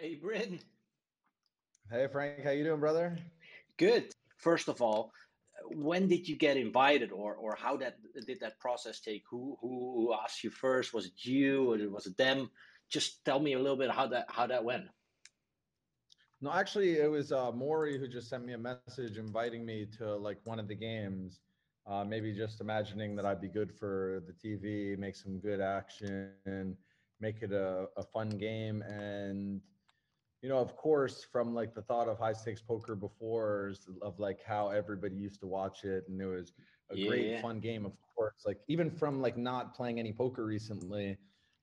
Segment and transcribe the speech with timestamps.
[0.00, 0.58] Hey, Bryn.
[1.90, 2.42] Hey, Frank.
[2.42, 3.18] How you doing, brother?
[3.76, 4.14] Good.
[4.38, 5.12] First of all,
[5.68, 9.24] when did you get invited, or or how that did that process take?
[9.30, 10.94] Who who asked you first?
[10.94, 12.50] Was it you, or was it them?
[12.88, 14.84] Just tell me a little bit how that how that went.
[16.40, 20.16] No, actually, it was uh, Mori who just sent me a message inviting me to
[20.16, 21.40] like one of the games.
[21.86, 26.74] Uh, maybe just imagining that I'd be good for the TV, make some good action,
[27.20, 29.60] make it a, a fun game, and
[30.42, 34.42] you know, of course, from like the thought of high stakes poker before, of like
[34.42, 36.52] how everybody used to watch it, and it was
[36.90, 37.08] a yeah.
[37.08, 37.84] great fun game.
[37.84, 41.18] Of course, like even from like not playing any poker recently,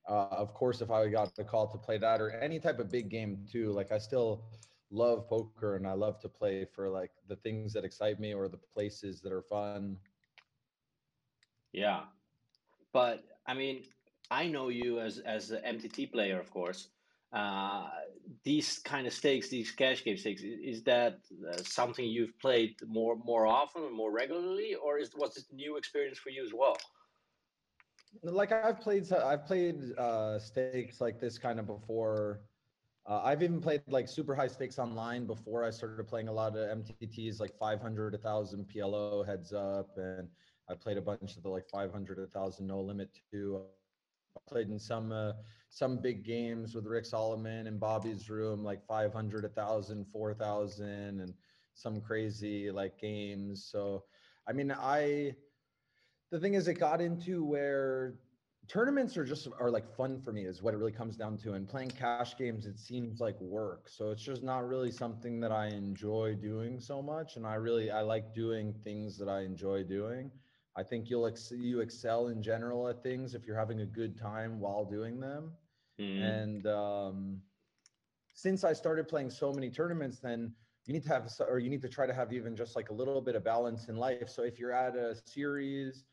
[0.08, 2.90] uh, of course, if I got the call to play that or any type of
[2.90, 4.44] big game too, like I still
[4.90, 8.48] love poker and I love to play for like the things that excite me or
[8.48, 9.96] the places that are fun.
[11.72, 12.02] Yeah,
[12.92, 13.82] but I mean,
[14.30, 16.90] I know you as as an MTT player, of course
[17.32, 17.88] uh,
[18.44, 21.18] these kind of stakes, these cash game stakes, is that
[21.50, 25.76] uh, something you've played more more often or more regularly, or is was a new
[25.76, 26.76] experience for you as well?
[28.22, 32.40] Like I've played, I've played uh, stakes like this kind of before.
[33.06, 36.56] Uh, I've even played like super high stakes online before I started playing a lot
[36.56, 40.28] of MTTs, like 500, 1000 PLO heads up, and
[40.70, 43.62] I played a bunch of the like 500, 1000 no limit too
[44.36, 45.32] played in some uh,
[45.68, 51.34] some big games with Rick Salomon and Bobby's room, like 500, 1,000, 4,000, and
[51.74, 53.64] some crazy like games.
[53.70, 54.04] So,
[54.48, 55.34] I mean, I
[56.30, 58.14] the thing is, it got into where
[58.66, 61.54] tournaments are just are like fun for me is what it really comes down to.
[61.54, 63.88] And playing cash games it seems like work.
[63.88, 67.36] So it's just not really something that i enjoy doing so much.
[67.36, 70.30] And i really i like doing things that i enjoy doing
[70.78, 74.16] I think you'll ex- you excel in general at things if you're having a good
[74.16, 75.50] time while doing them.
[76.00, 76.22] Mm.
[76.22, 77.42] And um,
[78.32, 80.52] since I started playing so many tournaments, then
[80.86, 82.92] you need to have or you need to try to have even just like a
[82.92, 84.28] little bit of balance in life.
[84.28, 86.04] So if you're at a series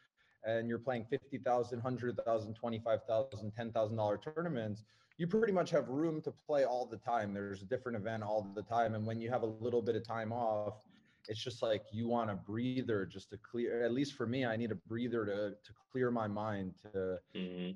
[0.43, 4.83] and you're playing 50,000, 100,000, 25,000, $10,000 tournaments,
[5.17, 7.35] you pretty much have room to play all the time.
[7.35, 8.95] There's a different event all the time.
[8.95, 10.84] And when you have a little bit of time off,
[11.27, 14.55] it's just like you want a breather just to clear at least for me i
[14.55, 17.71] need a breather to to clear my mind to mm-hmm.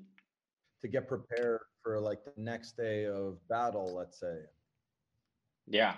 [0.80, 4.36] to get prepared for like the next day of battle let's say.
[5.66, 5.94] Yeah.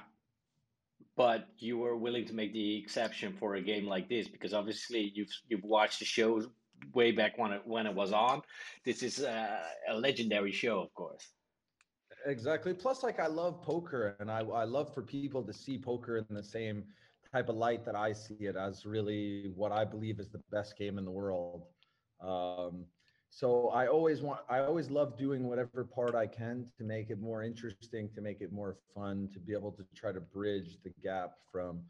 [1.16, 5.12] But you were willing to make the exception for a game like this because obviously
[5.14, 6.42] you've you've watched the show
[6.94, 8.42] way back when it when it was on.
[8.84, 11.28] This is a, a legendary show of course.
[12.24, 12.72] Exactly.
[12.72, 16.26] Plus like i love poker and i i love for people to see poker in
[16.30, 16.84] the same
[17.32, 20.76] type of light that I see it as really what I believe is the best
[20.76, 21.64] game in the world.
[22.20, 22.84] Um,
[23.30, 27.18] so I always want, I always love doing whatever part I can to make it
[27.18, 30.90] more interesting, to make it more fun, to be able to try to bridge the
[31.02, 31.80] gap from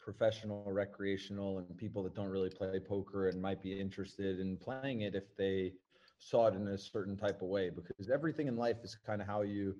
[0.00, 5.02] professional, recreational, and people that don't really play poker and might be interested in playing
[5.02, 5.72] it if they
[6.18, 7.70] saw it in a certain type of way.
[7.70, 9.76] Because everything in life is kind of how you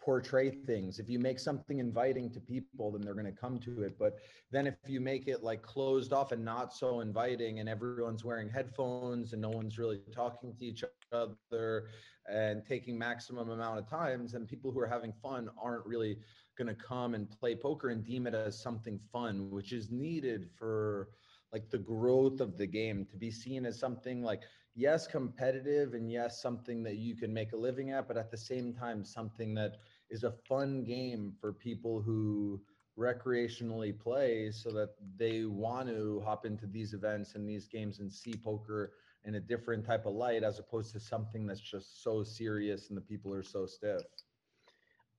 [0.00, 0.98] portray things.
[0.98, 3.98] If you make something inviting to people, then they're going to come to it.
[3.98, 4.18] But
[4.50, 8.48] then if you make it like closed off and not so inviting, and everyone's wearing
[8.48, 11.88] headphones and no one's really talking to each other
[12.28, 16.18] and taking maximum amount of times, then people who are having fun aren't really
[16.56, 20.48] going to come and play poker and deem it as something fun, which is needed
[20.58, 21.08] for
[21.52, 24.42] like the growth of the game to be seen as something like
[24.74, 28.36] yes competitive and yes something that you can make a living at but at the
[28.36, 29.78] same time something that
[30.10, 32.60] is a fun game for people who
[32.98, 38.12] recreationally play so that they want to hop into these events and these games and
[38.12, 38.92] see poker
[39.24, 42.96] in a different type of light as opposed to something that's just so serious and
[42.96, 44.02] the people are so stiff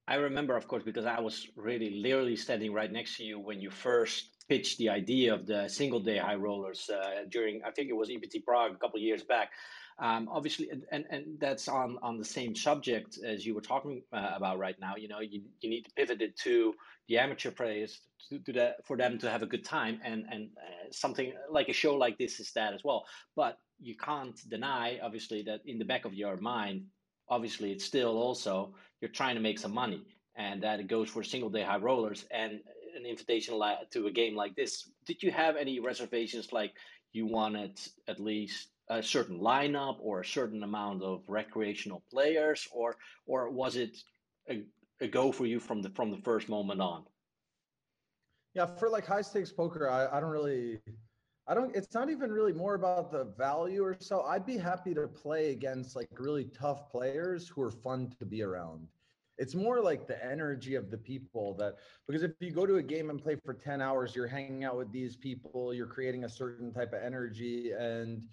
[0.08, 3.62] I remember, of course, because I was really literally standing right next to you when
[3.62, 7.90] you first pitched the idea of the single day high rollers uh, during, I think
[7.90, 9.52] it was EPT Prague a couple years back.
[10.02, 14.32] Um, obviously, and, and that's on, on the same subject as you were talking uh,
[14.36, 14.96] about right now.
[14.96, 16.74] You know, you, you need to pivot it to
[17.08, 18.00] the amateur players
[18.30, 21.74] to, to for them to have a good time, and and uh, something like a
[21.74, 23.06] show like this is that as well.
[23.36, 26.86] But you can't deny, obviously, that in the back of your mind,
[27.32, 30.04] obviously it's still also you're trying to make some money
[30.36, 32.60] and that it goes for single day high rollers and
[32.96, 33.60] an invitation
[33.90, 36.74] to a game like this did you have any reservations like
[37.14, 42.98] you wanted at least a certain lineup or a certain amount of recreational players or
[43.26, 43.98] or was it
[44.50, 44.64] a,
[45.00, 47.04] a go for you from the from the first moment on
[48.54, 50.80] yeah for like high stakes poker i, I don't really
[51.48, 54.22] I don't, it's not even really more about the value or so.
[54.22, 58.44] I'd be happy to play against like really tough players who are fun to be
[58.44, 58.88] around.
[59.38, 61.78] it's more like the energy of the people that
[62.08, 64.78] because if you go to a game and play for 10 hours you're hanging out
[64.78, 68.24] with these people you're creating a certain type of energy and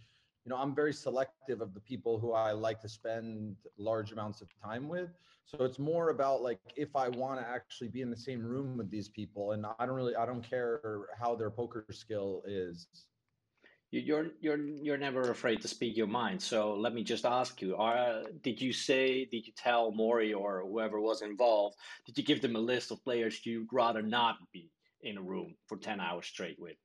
[0.45, 4.41] you know i'm very selective of the people who i like to spend large amounts
[4.41, 5.11] of time with
[5.45, 8.77] so it's more about like if i want to actually be in the same room
[8.77, 12.87] with these people and i don't really i don't care how their poker skill is
[13.91, 16.43] you're you're you're never afraid to speak your mind.
[16.43, 19.25] So let me just ask you: are, Did you say?
[19.25, 21.77] Did you tell Mori or whoever was involved?
[22.05, 24.71] Did you give them a list of players you'd rather not be
[25.03, 26.77] in a room for ten hours straight with?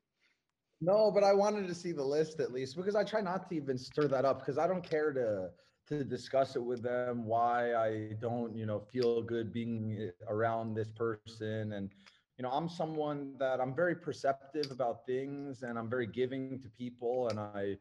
[0.83, 3.55] No, but I wanted to see the list at least because I try not to
[3.55, 5.49] even stir that up because I don't care to
[5.89, 10.73] to discuss it with them why I don't you know feel good being eh, around
[10.75, 11.73] this person.
[11.73, 11.89] And
[12.37, 16.67] you know i'm someone that i'm very perceptive about things and i'm very giving to
[16.69, 17.77] people and i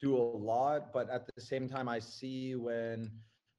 [0.00, 0.18] do a
[0.52, 0.92] lot.
[0.92, 3.10] But at the same time i see when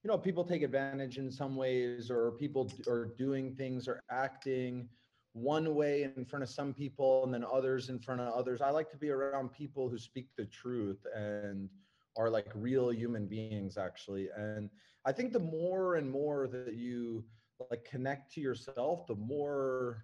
[0.04, 4.90] you know people take advantage in some ways or people are doing things or acting
[5.38, 8.60] one way in front of some people and then others in front of others.
[8.62, 11.70] I like to be around people who speak the truth and
[12.18, 14.30] are like real human beings actually.
[14.36, 14.70] And
[15.06, 17.24] i think the more and more that you
[17.72, 20.04] like connect to yourself the more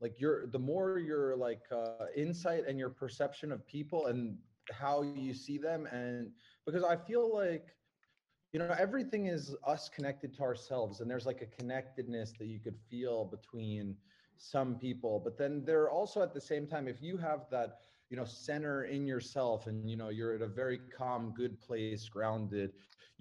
[0.00, 4.36] like your the more your like uh, insight and your perception of people and
[4.72, 5.86] how you see them.
[5.86, 6.30] And
[6.66, 7.66] because i feel like
[8.52, 12.58] you know everything is us connected to ourselves and there's like a connectedness that you
[12.58, 13.96] could feel between
[14.42, 17.78] some people but then they're also at the same time if you have that
[18.10, 22.08] you know center in yourself and you know you're at a very calm good place
[22.08, 22.72] grounded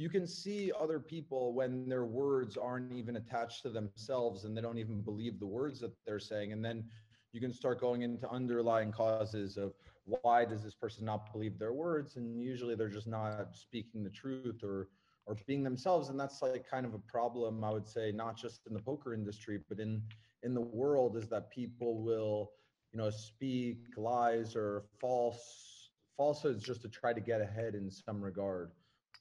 [0.02, 4.62] you can see other people when their words aren't even attached to themselves and they
[4.62, 6.54] don't even believe the words that they're saying.
[6.54, 6.86] And then
[7.34, 9.74] you can start going into underlying causes of
[10.06, 12.16] why does this person not believe their words?
[12.16, 14.90] And usually they're just not speaking the truth or
[15.28, 16.10] or being themselves.
[16.10, 19.14] And that's like kind of a problem i would say not just in the poker
[19.14, 20.02] industry but in
[20.44, 22.52] in the world is that people will
[22.94, 28.22] you know speak lies or false falsehoods just to try to get ahead in some
[28.22, 28.72] regard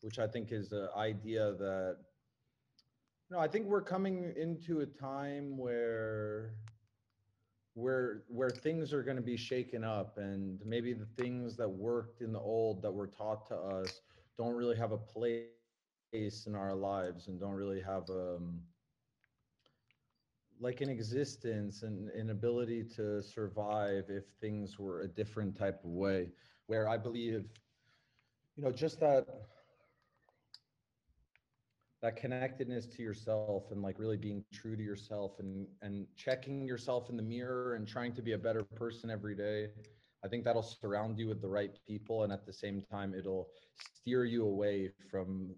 [0.02, 1.96] which I think is an idea that,
[3.28, 6.54] you know, I think we're coming into a time where
[7.74, 12.20] where where things are going to be shaken up and maybe the things that worked
[12.20, 14.00] in the old that were taught to us
[14.36, 15.56] don't really have a place
[16.46, 18.60] in our lives and don't really have um
[20.60, 25.90] like an existence and an ability to survive if things were a different type of
[25.90, 26.28] way
[26.66, 27.44] where i believe
[28.56, 29.26] you know just that
[32.02, 37.10] that connectedness to yourself and like really being true to yourself and and checking yourself
[37.10, 39.68] in the mirror and trying to be a better person every day
[40.24, 43.48] i think that'll surround you with the right people and at the same time it'll
[43.94, 45.54] steer you away from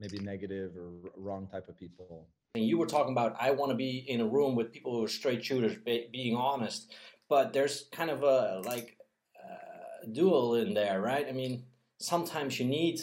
[0.00, 3.76] maybe negative or wrong type of people and you were talking about i want to
[3.76, 5.76] be in a room with people who are straight shooters
[6.12, 6.92] being honest
[7.28, 8.96] but there's kind of a like
[9.38, 11.64] uh, dual in there right i mean
[11.98, 13.00] sometimes you need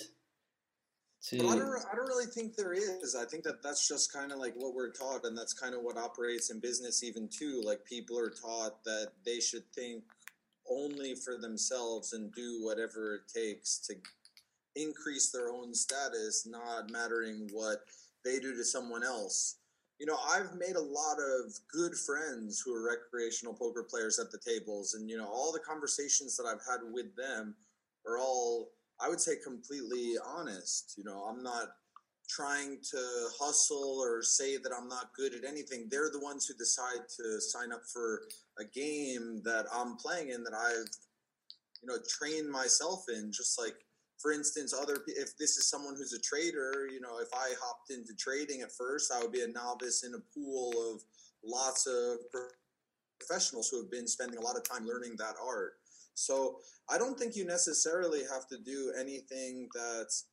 [1.23, 1.37] to...
[1.37, 1.61] I don't.
[1.91, 3.15] I don't really think there is.
[3.15, 5.81] I think that that's just kind of like what we're taught, and that's kind of
[5.83, 7.61] what operates in business, even too.
[7.63, 10.03] Like people are taught that they should think
[10.67, 13.95] only for themselves and do whatever it takes to
[14.75, 17.81] increase their own status, not mattering what
[18.23, 19.57] they do to someone else.
[19.99, 24.31] You know, I've made a lot of good friends who are recreational poker players at
[24.31, 27.55] the tables, and you know, all the conversations that I've had with them
[28.07, 30.93] are all I would say completely honest.
[30.97, 31.69] You know, I'm not
[32.29, 35.87] trying to hustle or say that I'm not good at anything.
[35.89, 38.21] They're the ones who decide to sign up for
[38.59, 40.89] a game that I'm playing in that I've,
[41.81, 43.31] you know, trained myself in.
[43.31, 43.75] Just like,
[44.21, 47.91] for instance, other if this is someone who's a trader, you know, if I hopped
[47.91, 51.01] into trading at first, I would be a novice in a pool of
[51.43, 52.17] lots of
[53.19, 55.73] professionals who have been spending a lot of time learning that art.
[56.13, 56.59] So
[56.89, 60.25] I don't think you necessarily have to do anything that's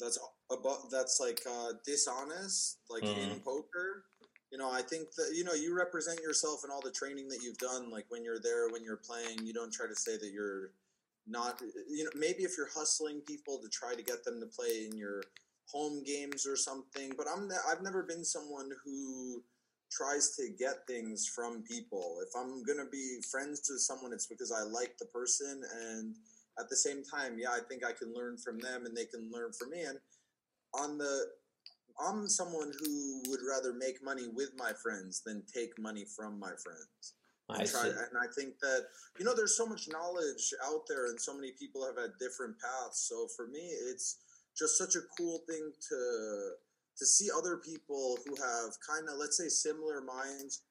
[0.00, 0.18] that's
[0.50, 3.16] about that's like uh, dishonest, like mm.
[3.18, 3.38] in mm-hmm.
[3.44, 4.04] poker.
[4.50, 7.40] You know, I think that you know you represent yourself in all the training that
[7.42, 7.90] you've done.
[7.90, 10.70] Like when you're there, when you're playing, you don't try to say that you're
[11.26, 11.60] not.
[11.88, 14.96] You know, maybe if you're hustling people to try to get them to play in
[14.96, 15.22] your
[15.66, 17.12] home games or something.
[17.16, 19.42] But I'm I've never been someone who
[19.90, 22.18] tries to get things from people.
[22.26, 26.14] If I'm gonna be friends with someone, it's because I like the person, and
[26.58, 29.30] at the same time, yeah, I think I can learn from them, and they can
[29.32, 29.82] learn from me.
[29.82, 29.98] And
[30.74, 31.26] on the,
[32.00, 36.52] I'm someone who would rather make money with my friends than take money from my
[36.62, 37.14] friends.
[37.54, 38.86] I try, and I think that
[39.18, 42.56] you know, there's so much knowledge out there, and so many people have had different
[42.58, 43.06] paths.
[43.08, 44.18] So for me, it's
[44.56, 46.52] just such a cool thing to
[46.98, 50.62] to see other people who have kind of let's say similar minds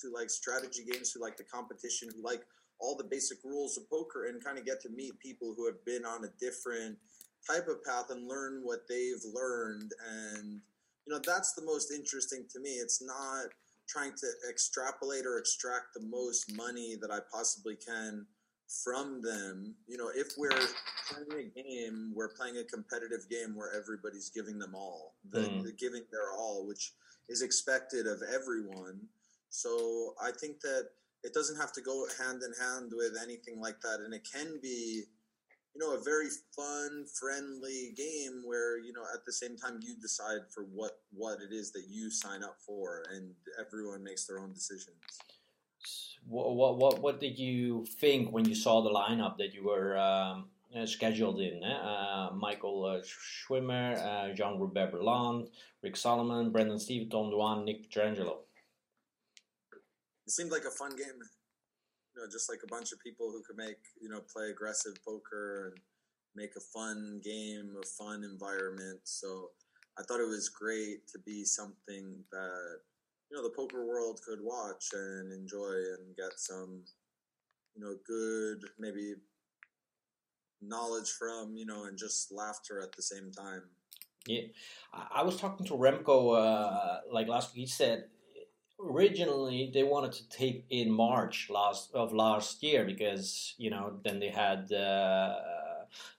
[0.00, 2.42] to like strategy games, who like the competition, who like
[2.80, 5.84] all the basic rules of poker, and kind of get to meet people who have
[5.84, 6.98] been on a different
[7.46, 9.92] type of path and learn what they've learned.
[10.08, 10.60] And
[11.06, 12.70] you know that's the most interesting to me.
[12.70, 13.46] It's not
[13.88, 18.26] trying to extrapolate or extract the most money that i possibly can
[18.82, 23.70] from them you know if we're playing a game we're playing a competitive game where
[23.76, 25.62] everybody's giving them all the, mm.
[25.62, 26.92] the giving their all which
[27.28, 29.00] is expected of everyone
[29.50, 30.88] so i think that
[31.22, 34.58] it doesn't have to go hand in hand with anything like that and it can
[34.62, 35.04] be
[35.74, 39.96] you know, a very fun, friendly game where you know at the same time you
[40.00, 44.38] decide for what what it is that you sign up for, and everyone makes their
[44.38, 44.94] own decisions.
[46.26, 49.98] What what what, what did you think when you saw the lineup that you were
[49.98, 51.60] um, uh, scheduled in?
[51.64, 51.74] Eh?
[51.74, 55.48] Uh, Michael uh, Schwimmer, uh, Jean Robert Bellande,
[55.82, 58.36] Rick Salomon, Brandon Steven, Tom Dwan, Nick Petrangelo.
[60.26, 61.20] It seemed like a fun game
[62.14, 64.94] you know, just like a bunch of people who could make, you know, play aggressive
[65.04, 65.82] poker and
[66.36, 69.00] make a fun game, a fun environment.
[69.04, 69.50] So
[69.98, 72.78] I thought it was great to be something that,
[73.30, 76.82] you know, the poker world could watch and enjoy and get some,
[77.74, 79.14] you know, good, maybe
[80.62, 83.62] knowledge from, you know, and just laughter at the same time.
[84.26, 84.42] Yeah,
[84.92, 87.62] I was talking to Remko uh, like last week.
[87.62, 88.04] He said
[88.90, 94.20] originally they wanted to tape in March last of last year because you know then
[94.20, 95.34] they had uh,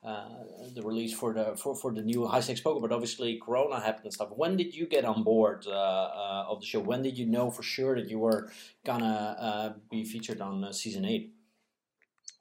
[0.04, 0.30] uh,
[0.74, 4.06] the release for the for, for the new high stakes poker, but obviously Corona happened
[4.06, 4.30] and stuff.
[4.36, 6.80] When did you get on board uh, uh of the show?
[6.80, 8.52] When did you know for sure that you were
[8.86, 11.32] gonna uh, be featured on uh, season eight?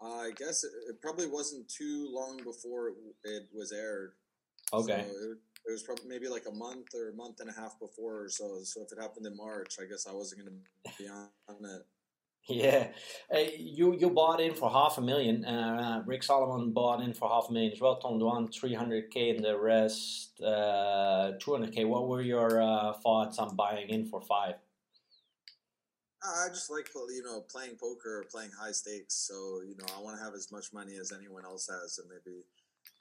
[0.03, 2.93] I guess it, probably wasn't too long before
[3.25, 4.13] it was aired.
[4.73, 5.07] Okay.
[5.09, 7.79] So it, it was probably maybe like a month or a month and a half
[7.79, 8.61] before or so.
[8.65, 11.83] So if it happened in March, I guess I wasn't going to be on, it.
[12.47, 12.89] Yeah,
[13.35, 15.47] uh, you you bought in for half a million.
[15.47, 17.97] Uh, Rick Salomon bought in for half a million as well.
[17.97, 21.87] Tom Dwan, three hundred k, and the rest uh, two hundred k.
[21.87, 24.57] What were your uh, thoughts on buying in for five?
[26.23, 29.15] I just like you know playing poker, or playing high stakes.
[29.15, 32.11] So you know I want to have as much money as anyone else has, and
[32.11, 32.45] maybe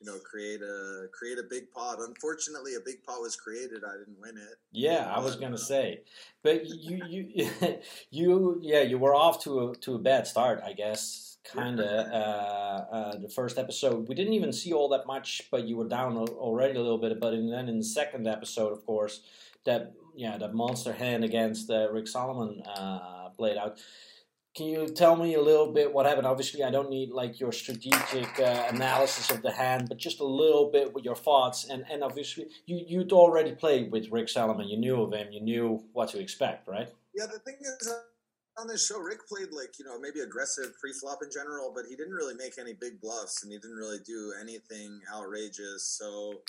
[0.03, 1.97] you know create a create a big pot.
[1.99, 3.83] Unfortunately, a big pot was created.
[3.87, 4.57] I didn't win it.
[4.71, 6.01] Yeah, I was gonna say,
[6.43, 7.49] but you you
[8.11, 11.29] you yeah you were off to a to a bad start, I guess.
[11.43, 15.67] Kind of uh, uh, the first episode, we didn't even see all that much, but
[15.67, 17.19] you were down already a little bit.
[17.19, 19.19] But in, then in the second episode, of course,
[19.65, 23.77] that yeah that monster hand against uh, Rick Salomon uh, played out
[24.55, 26.27] can you tell me a little bit what happened?
[26.27, 30.25] Obviously, I don't need like your strategic uh, analysis of the hand, but just a
[30.25, 31.69] little bit with your thoughts.
[31.69, 34.67] And and obviously, you you'd already played with Rick Salomon.
[34.67, 35.31] You knew of him.
[35.31, 36.89] You knew what to expect, right?
[37.15, 37.25] Yeah.
[37.25, 41.19] The thing is, uh, on this show, Rick played like you know maybe aggressive pre-flop
[41.23, 44.33] in general, but he didn't really make any big bluffs, and he didn't really do
[44.39, 45.97] anything outrageous.
[45.99, 46.41] So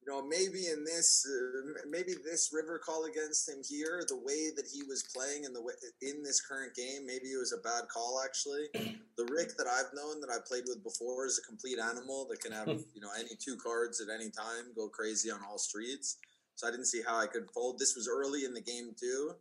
[0.00, 4.48] you know, maybe in this, uh, maybe this river call against him here, the way
[4.56, 7.60] that he was playing in the way, in this current game, maybe it was a
[7.60, 8.22] bad call.
[8.24, 8.68] Actually,
[9.18, 12.40] the Rick that I've known that I played with before is a complete animal that
[12.40, 16.16] can have you know any two cards at any time, go crazy on all streets.
[16.54, 17.78] So I didn't see how I could fold.
[17.78, 19.34] This was early in the game too,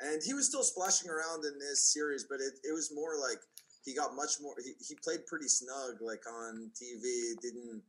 [0.00, 3.40] and he was still splashing around in this series, but it, it was more like
[3.84, 4.54] he got much more.
[4.62, 7.40] He, he played pretty snug, like on TV.
[7.40, 7.82] Didn't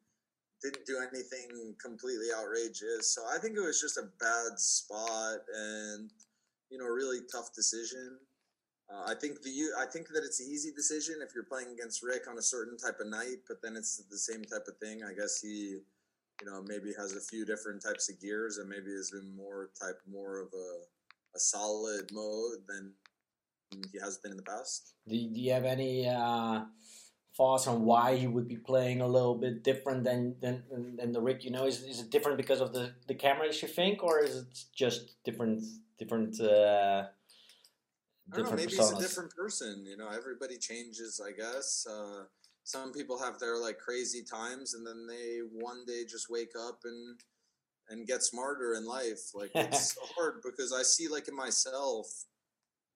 [0.65, 3.13] didn't do anything completely outrageous.
[3.13, 6.11] So I think it was just a bad spot and
[6.69, 8.17] you know a really tough decision.
[8.89, 12.03] Uh, I think the I think that it's an easy decision if you're playing against
[12.03, 15.01] Rick on a certain type of night, but then it's the same type of thing.
[15.03, 15.79] I guess he,
[16.41, 19.69] you know, maybe has a few different types of gears and maybe is in more
[19.79, 20.69] type more of a
[21.35, 22.93] a solid mode than
[23.91, 24.93] he has been in the past.
[25.07, 26.07] Do, do you have any?
[26.07, 26.65] Uh
[27.35, 30.63] thoughts on why he would be playing a little bit different than than,
[30.97, 31.43] than the Rick?
[31.43, 34.37] You know, is, is it different because of the, the cameras you think, or is
[34.37, 35.63] it just different
[35.99, 36.39] different?
[36.39, 37.05] Uh,
[38.29, 38.89] different know, maybe personas?
[38.89, 39.85] he's a different person.
[39.85, 41.21] You know, everybody changes.
[41.25, 42.23] I guess uh,
[42.63, 46.79] some people have their like crazy times, and then they one day just wake up
[46.83, 47.19] and
[47.89, 49.33] and get smarter in life.
[49.33, 52.07] Like it's hard because I see like in myself.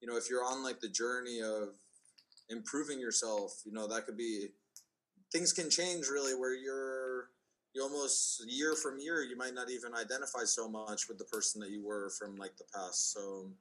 [0.02, 1.76] You know, if you're on like the journey of
[2.50, 3.62] improving yourself.
[3.66, 4.48] You know, that could be
[5.32, 7.30] things can change really where you're
[7.74, 11.62] you almost year from year you might not even identify so much with the person
[11.62, 13.14] that you were from like the past.
[13.14, 13.52] So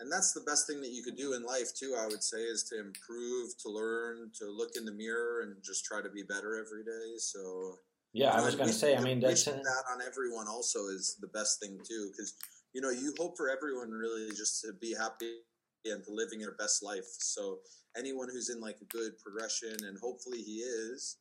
[0.00, 2.38] and that's the best thing that you could do in life too i would say
[2.38, 6.22] is to improve to learn to look in the mirror and just try to be
[6.22, 7.78] better every day so
[8.14, 8.96] Yeah, I was going to say.
[8.96, 12.34] I mean, that's that on everyone also is the best thing too, because
[12.72, 15.42] you know you hope for everyone really just to be happy
[15.84, 17.06] and to living their best life.
[17.18, 17.58] So
[17.96, 21.18] anyone who's in like a good progression, and hopefully he is,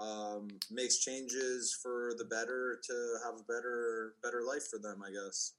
[0.00, 5.02] um, makes changes for the better to have a better better life for them.
[5.04, 5.54] I guess.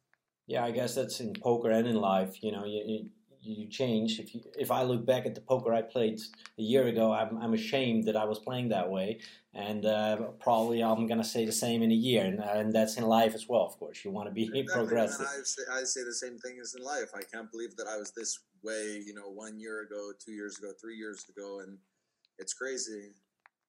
[0.48, 2.44] Yeah, I guess that's in poker and in life.
[2.44, 3.10] You know, you,
[3.44, 4.20] you change.
[4.20, 6.22] If you, if I look back at the poker I played
[6.58, 9.20] a year ago, I'm, I'm ashamed that I was playing that way,
[9.54, 13.06] and uh, probably I'm gonna say the same in a year, and, and that's in
[13.06, 13.64] life as well.
[13.66, 14.86] Of course, you want to be exactly.
[14.86, 15.28] progressive.
[15.28, 17.12] I say, I say the same thing as in life.
[17.16, 20.58] I can't believe that I was this way, you know, one year ago, two years
[20.58, 21.78] ago, three years ago, and
[22.40, 23.12] it's crazy.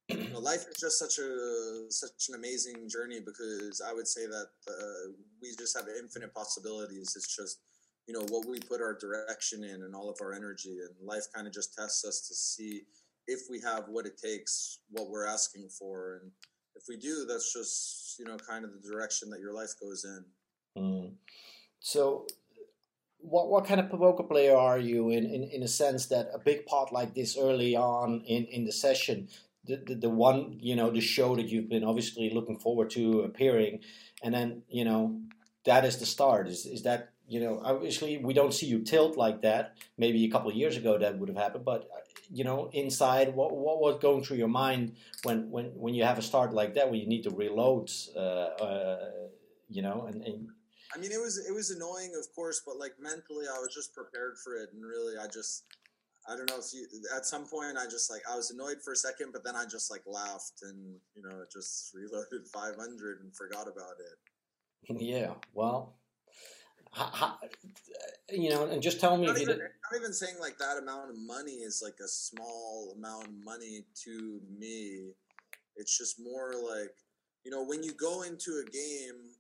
[0.08, 4.26] you know, life is just such a such an amazing journey because I would say
[4.26, 7.14] that uh, we just have infinite possibilities.
[7.16, 7.60] It's just
[8.06, 11.24] you know what we put our direction in and all of our energy and life
[11.34, 12.82] kind of just tests us to see
[13.26, 16.30] if we have what it takes what we're asking for and
[16.76, 20.04] if we do that's just you know kind of the direction that your life goes
[20.04, 20.24] in
[20.76, 21.12] mm.
[21.80, 22.26] so
[23.18, 26.38] what what kind of poker player are you in, in in a sense that a
[26.38, 29.28] big pot like this early on in in the session
[29.66, 33.20] the, the, the one you know the show that you've been obviously looking forward to
[33.22, 33.80] appearing
[34.22, 35.18] and then you know
[35.64, 39.16] that is the start is is that you know, obviously we don't see you tilt
[39.16, 39.76] like that.
[39.96, 42.00] Maybe a couple of years ago that would have happened, but uh,
[42.30, 46.18] you know, inside, what what was going through your mind when when when you have
[46.18, 49.10] a start like that, where you need to reload, uh, uh,
[49.68, 50.48] you know, and, and
[50.94, 53.94] I mean, it was it was annoying, of course, but like mentally, I was just
[53.94, 55.64] prepared for it, and really, I just
[56.28, 58.92] I don't know if you at some point I just like I was annoyed for
[58.92, 63.34] a second, but then I just like laughed and you know just reloaded 500 and
[63.34, 64.18] forgot about it.
[65.00, 65.94] Yeah, well,
[66.94, 67.38] how, how,
[68.30, 69.62] you know, and just tell me not if even, you.
[69.62, 73.84] Not even saying like that amount of money is like a small amount of money
[74.04, 75.10] to me.
[75.76, 76.94] It's just more like
[77.44, 79.34] you know when you go into a game,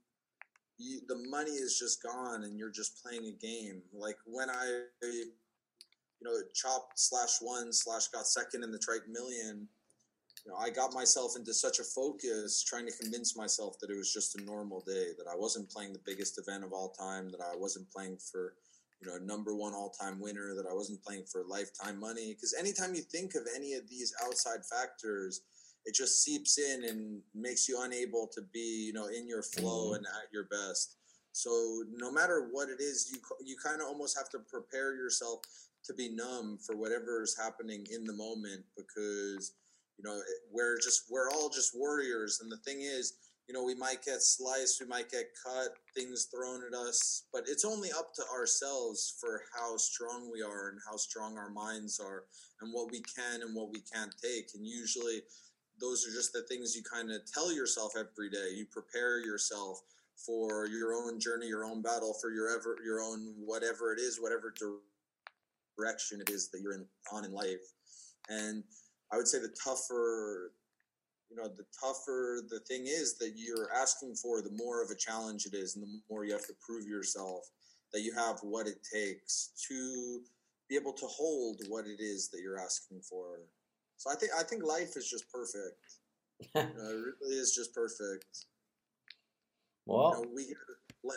[0.78, 3.82] you, the money is just gone and you're just playing a game.
[3.92, 5.30] Like when I, you
[6.22, 9.68] know, chopped slash one slash got second in the Triton Million
[10.44, 13.96] you know, I got myself into such a focus trying to convince myself that it
[13.96, 17.30] was just a normal day, that I wasn't playing the biggest event of all time,
[17.30, 18.54] that I wasn't playing for,
[19.00, 22.34] you know, number one all time winner, that I wasn't playing for lifetime money.
[22.34, 25.40] Because anytime you think of any of these outside factors,
[25.86, 29.88] it just seeps in and makes you unable to be, you know, in your flow
[29.88, 29.96] mm-hmm.
[29.96, 30.96] and at your best.
[31.32, 35.40] So no matter what it is, you you kind of almost have to prepare yourself
[35.84, 39.52] to be numb for whatever is happening in the moment because
[39.98, 40.20] you know,
[40.52, 43.14] we're just we're all just warriors, and the thing is,
[43.48, 47.44] you know, we might get sliced, we might get cut, things thrown at us, but
[47.46, 52.00] it's only up to ourselves for how strong we are and how strong our minds
[52.00, 52.24] are,
[52.60, 54.48] and what we can and what we can't take.
[54.54, 55.20] And usually,
[55.80, 58.54] those are just the things you kind of tell yourself every day.
[58.54, 59.80] You prepare yourself
[60.16, 64.18] for your own journey, your own battle, for your ever your own whatever it is,
[64.20, 64.54] whatever
[65.76, 67.72] direction it is that you're in, on in life,
[68.28, 68.62] and
[69.12, 70.52] I would say the tougher,
[71.30, 74.96] you know, the tougher the thing is that you're asking for, the more of a
[74.96, 77.50] challenge it is, and the more you have to prove yourself
[77.92, 80.20] that you have what it takes to
[80.68, 83.38] be able to hold what it is that you're asking for.
[83.96, 85.78] So I think I think life is just perfect.
[86.40, 88.46] you know, it really is just perfect.
[89.86, 90.54] Well, you know, we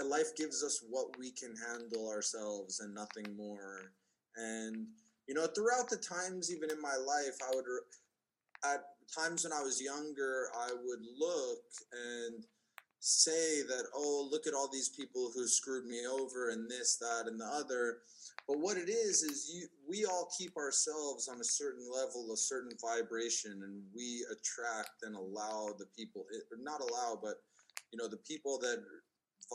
[0.05, 3.93] life gives us what we can handle ourselves and nothing more.
[4.35, 4.87] And
[5.27, 7.65] you know, throughout the times, even in my life, I would,
[8.63, 12.43] at times when I was younger, I would look and
[12.99, 17.25] say that, oh, look at all these people who screwed me over and this, that,
[17.27, 17.99] and the other.
[18.47, 22.37] But what it is is you we all keep ourselves on a certain level, a
[22.37, 27.35] certain vibration, and we attract and allow the people eh, or not allow, but
[27.91, 28.83] you know, the people that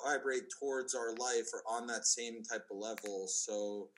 [0.05, 3.27] vibrate towards our life are on that same type of level.
[3.29, 3.89] So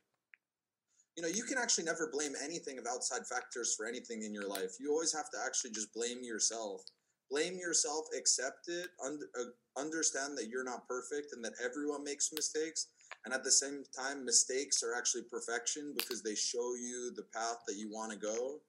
[1.16, 4.48] you know, you can actually never blame anything of outside factors for anything in your
[4.48, 4.72] life.
[4.80, 6.82] You always have to actually just blame yourself.
[7.30, 12.32] Blame yourself, accept it, un- uh, understand that you're not perfect and that everyone makes
[12.32, 12.88] mistakes.
[13.24, 17.58] And at the same time, mistakes are actually perfection because they show you the path
[17.66, 18.60] that you want to go.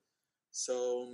[0.51, 1.10] So,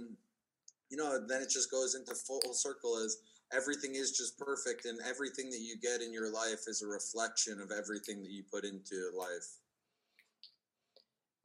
[0.90, 3.18] you know, then it just goes into full circle as
[3.52, 7.60] everything is just perfect and everything that you get in your life is a reflection
[7.60, 9.61] of everything that you put into life.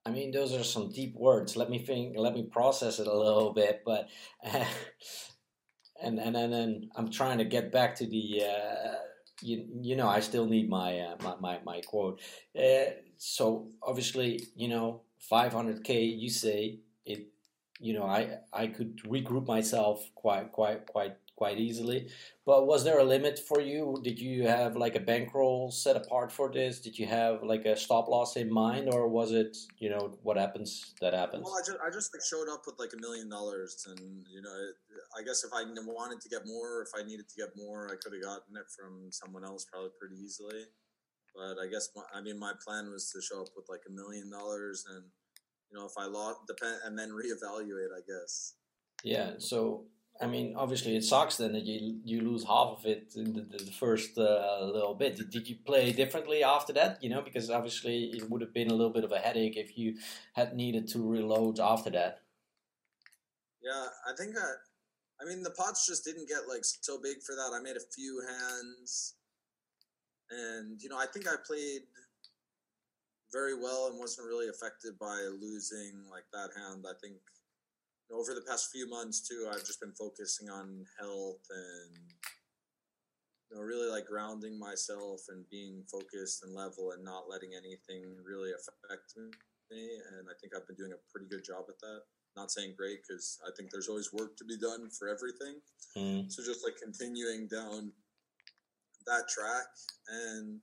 [0.07, 1.57] I mean, those are some deep words.
[1.57, 2.17] Let me think.
[2.17, 3.83] Let me process it a little bit.
[3.85, 4.09] But
[4.45, 4.65] uh,
[6.03, 8.43] and and and then I'm trying to get back to the.
[8.45, 8.95] Uh,
[9.43, 12.21] you, you know, I still need my uh, my, my, my quote.
[12.57, 16.19] Uh, so obviously, you know, 500k.
[16.19, 17.27] You say it.
[17.81, 22.09] You know, I I could regroup myself quite quite quite quite easily.
[22.45, 24.01] But was there a limit for you?
[24.03, 26.81] Did you have like a bankroll set apart for this?
[26.81, 30.37] Did you have like a stop loss in mind, or was it you know what
[30.37, 31.45] happens that happens?
[31.45, 34.43] Well, I just I just like showed up with like a million dollars, and you
[34.43, 34.57] know
[35.19, 37.97] I guess if I wanted to get more, if I needed to get more, I
[38.03, 40.65] could have gotten it from someone else probably pretty easily.
[41.35, 43.93] But I guess my, I mean my plan was to show up with like a
[43.93, 45.05] million dollars, and
[45.71, 47.93] you know if I lost, depend and then reevaluate.
[47.93, 48.55] I guess.
[49.05, 49.35] Yeah.
[49.39, 49.85] So
[50.21, 53.43] I mean, obviously, it sucks then that you you lose half of it in the,
[53.43, 55.17] the first uh, little bit.
[55.17, 57.03] Did, did, you play differently after that?
[57.03, 59.77] You know, because obviously it would have been a little bit of a headache if
[59.77, 59.97] you
[60.35, 62.21] had needed to reload after that.
[63.63, 67.35] Yeah, I think I, I mean, the pots just didn't get like so big for
[67.35, 67.53] that.
[67.55, 69.17] I made a few hands,
[70.31, 71.83] and you know, I think I played
[73.33, 76.85] very well and wasn't really affected by losing like that hand.
[76.89, 77.17] I think
[78.13, 81.97] over the past few months too, I've just been focusing on health and
[83.51, 88.17] you know really like grounding myself and being focused and level and not letting anything
[88.25, 89.15] really affect
[89.71, 89.99] me.
[90.19, 92.03] And I think I've been doing a pretty good job at that.
[92.37, 95.57] Not saying great because I think there's always work to be done for everything.
[95.97, 96.31] Mm.
[96.31, 97.93] So just like continuing down
[99.07, 99.67] that track
[100.09, 100.61] and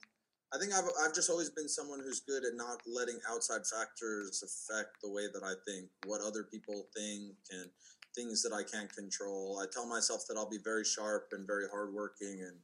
[0.54, 4.44] I think I've, I've just always been someone who's good at not letting outside factors
[4.44, 7.70] affect the way that I think, what other people think, and
[8.16, 9.60] things that I can't control.
[9.62, 12.58] I tell myself that I'll be very sharp and very hardworking and,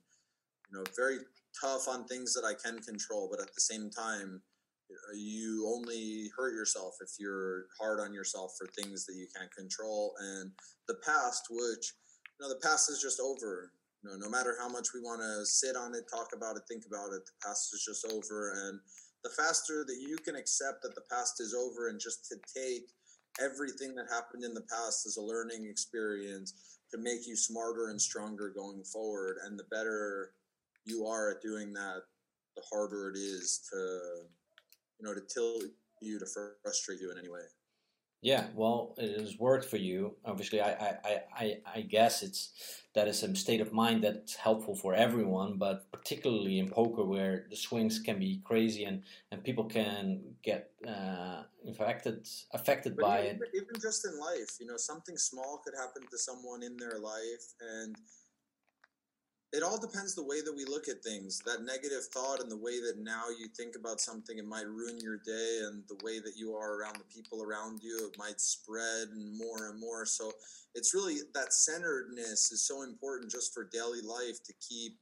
[0.69, 1.17] you know, very
[1.59, 3.27] tough on things that I can control.
[3.31, 4.43] But at the same time,
[4.91, 9.51] uh, you only hurt yourself if you're hard on yourself for things that you can't
[9.51, 10.13] control.
[10.19, 10.51] And
[10.87, 11.93] the past, which,
[12.39, 13.71] you know, the past is just over
[14.03, 16.63] you know, no matter how much we want to sit on it, talk about it,
[16.67, 18.53] think about it, the past is just over.
[18.67, 18.79] And
[19.23, 22.87] the faster that you can accept that the past is over and just to take
[23.43, 28.01] everything that happened in the past as a learning experience to make you smarter and
[28.01, 29.37] stronger going forward.
[29.45, 30.31] And the better
[30.85, 32.01] you are at doing that,
[32.55, 33.77] the harder it is to,
[34.99, 35.63] you know, to tilt
[36.01, 36.25] you to
[36.63, 37.41] frustrate you in any way.
[38.21, 40.15] Yeah, well, it has worked for you.
[40.25, 42.51] Obviously, I, I, I, I guess it's
[42.93, 47.45] that is a state of mind that's helpful for everyone, but particularly in poker where
[47.49, 53.19] the swings can be crazy and, and people can get uh, infected affected but by
[53.25, 53.41] even, it.
[53.53, 57.53] Even just in life, you know, something small could happen to someone in their life,
[57.61, 57.95] and
[59.51, 61.39] it all depends the way that we look at things.
[61.45, 64.99] That negative thought and the way that now you think about something it might ruin
[64.99, 68.39] your day and the way that you are around the people around you it might
[68.39, 70.05] spread and more and more.
[70.05, 70.31] So
[70.75, 74.99] it's really that centeredness is so important just for daily life to keep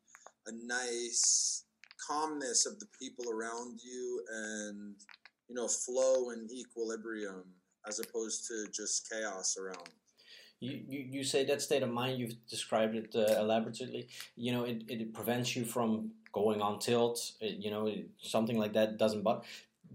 [0.48, 1.66] a nice
[2.08, 4.96] calmness of the people around you and
[5.50, 7.44] you know flow and equilibrium
[7.86, 9.90] as opposed to just chaos around
[10.60, 14.08] you, you, you say that state of mind you've described it uh, elaborately.
[14.36, 18.74] You know it, it prevents you from going on tilt it, you know something like
[18.74, 19.44] that doesn't but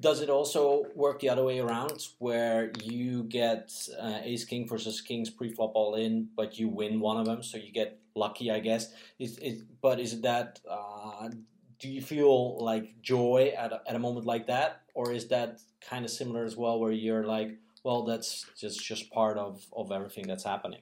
[0.00, 3.70] does it also work the other way around where you get
[4.00, 7.58] uh, ace king versus kings pre-flop all in but you win one of them so
[7.58, 8.92] you get lucky i guess?
[9.18, 11.28] Is, is but is that uh,
[11.82, 14.82] do you feel like joy at a, at a moment like that?
[14.94, 19.10] Or is that kind of similar as well where you're like well, that's just just
[19.10, 20.80] part of of everything that's happening.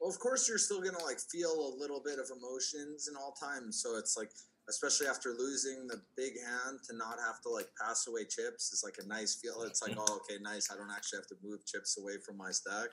[0.00, 3.32] Well, of course, you're still gonna like feel a little bit of emotions in all
[3.32, 3.80] times.
[3.80, 4.30] So it's like,
[4.68, 8.82] especially after losing the big hand, to not have to like pass away chips is
[8.84, 9.62] like a nice feel.
[9.62, 10.04] It's like, mm-hmm.
[10.08, 10.70] oh, okay, nice.
[10.72, 12.90] I don't actually have to move chips away from my stack.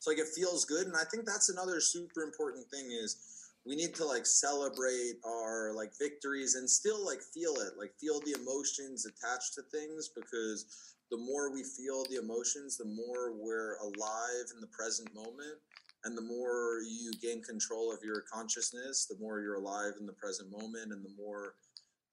[0.00, 3.76] So like, it feels good, and I think that's another super important thing is we
[3.76, 8.34] need to like celebrate our like victories and still like feel it like feel the
[8.40, 14.46] emotions attached to things because the more we feel the emotions, the more we're alive
[14.54, 15.58] in the present moment.
[16.04, 20.12] And the more you gain control of your consciousness, the more you're alive in the
[20.12, 21.54] present moment, and the more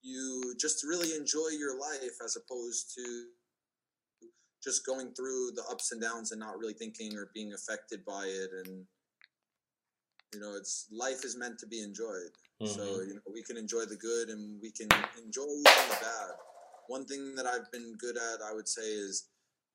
[0.02, 3.26] you just really enjoy your life as opposed to
[4.62, 8.24] just going through the ups and downs and not really thinking or being affected by
[8.24, 8.50] it.
[8.66, 8.84] And,
[10.34, 12.34] you know, it's life is meant to be enjoyed.
[12.60, 12.66] Mm-hmm.
[12.66, 14.88] So, you know, we can enjoy the good and we can
[15.24, 16.25] enjoy the bad
[16.88, 19.28] one thing that I've been good at, I would say, is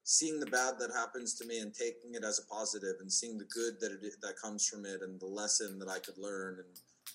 [0.04, 3.38] seeing the bad that happens to me and taking it as a positive and seeing
[3.38, 6.58] the good that it that comes from it and the lesson that I could learn
[6.60, 6.68] and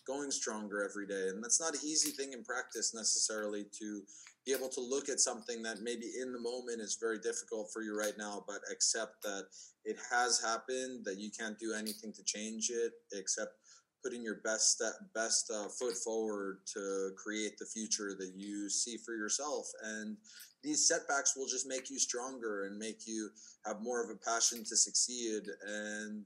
[0.06, 1.28] going stronger every day.
[1.28, 4.02] And that's not an easy thing in practice necessarily to
[4.46, 7.82] be able to look at something that maybe in the moment is very difficult for
[7.82, 9.46] you right now, but accept that
[9.84, 13.54] it has happened, that you can't do anything to change it, except
[14.06, 18.96] putting your best step, best uh, foot forward to create the future that you see
[18.96, 19.66] for yourself.
[19.82, 20.16] And
[20.62, 23.30] these setbacks will just make you stronger and make you
[23.66, 25.42] have more of a passion to succeed.
[25.66, 26.24] And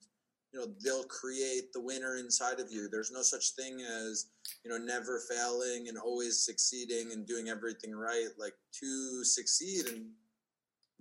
[0.52, 4.26] you know they'll create the winner inside of you there's no such thing as
[4.64, 10.06] you know never failing and always succeeding and doing everything right like to succeed and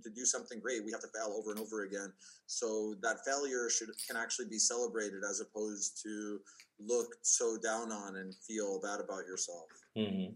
[0.04, 2.12] to do something great we have to fail over and over again.
[2.48, 6.40] So that failure should can actually be celebrated as opposed to
[6.80, 9.68] looked so down on and feel bad about yourself.
[9.98, 10.34] Mm-hmm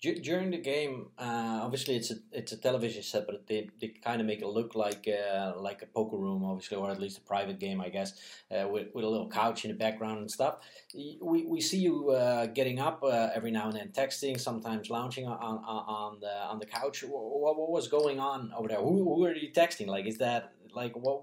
[0.00, 4.20] during the game, uh, obviously it's a it's a television set, but they, they kind
[4.20, 7.22] of make it look like uh, like a poker room, obviously, or at least a
[7.22, 8.12] private game, I guess,
[8.50, 10.58] uh, with, with a little couch in the background and stuff.
[10.94, 15.26] We, we see you uh, getting up uh, every now and then, texting, sometimes lounging
[15.26, 17.02] on, on, on the on the couch.
[17.02, 18.78] What, what was going on over there?
[18.78, 19.86] Who, who are you texting?
[19.86, 21.22] Like, is that like what?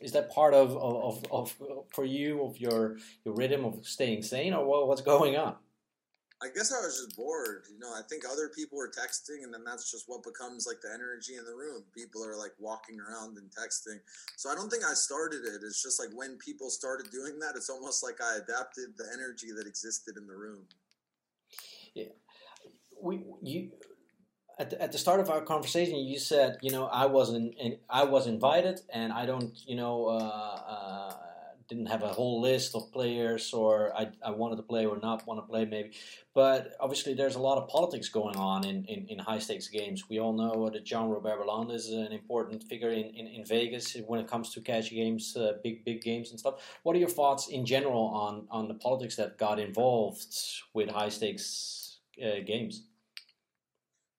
[0.00, 4.22] Is that part of, of, of, of for you of your your rhythm of staying
[4.22, 5.56] sane, or what, what's going on?
[6.42, 7.64] I guess I was just bored.
[7.72, 10.80] You know, I think other people were texting, and then that's just what becomes like
[10.82, 11.84] the energy in the room.
[11.94, 13.98] People are like walking around and texting.
[14.36, 15.62] So I don't think I started it.
[15.64, 19.48] It's just like when people started doing that, it's almost like I adapted the energy
[19.56, 20.64] that existed in the room.
[21.94, 22.12] Yeah,
[23.00, 23.70] we you
[24.58, 27.76] at the, at the start of our conversation, you said, you know, I wasn't, and
[27.88, 31.16] I was invited, and I don't, you know, uh, uh,
[31.68, 35.26] didn't have a whole list of players or I, I wanted to play or not
[35.26, 35.92] want to play maybe.
[36.34, 40.08] But obviously there's a lot of politics going on in, in, in high stakes games.
[40.08, 43.96] We all know that John Robert Bellande is an important figure in, in, in, Vegas
[44.06, 46.54] when it comes to cash games, uh, big big games and stuff.
[46.82, 50.34] What are your thoughts in general on, on the politics that got involved
[50.72, 52.84] with high stakes uh, games?